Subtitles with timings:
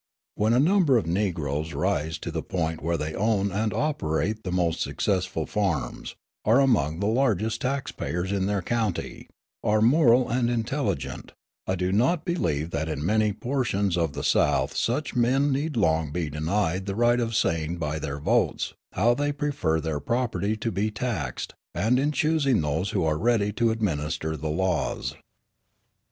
[0.33, 4.51] When a number of Negroes rise to the point where they own and operate the
[4.51, 9.27] most successful farms, are among the largest tax payers in their county,
[9.63, 11.33] are moral and intelligent,
[11.67, 16.11] I do not believe that in many portions of the South such men need long
[16.11, 20.71] be denied the right of saying by their votes how they prefer their property to
[20.71, 25.13] be taxed and in choosing those who are to make and administer the laws.